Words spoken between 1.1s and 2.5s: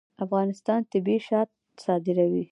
شات صادروي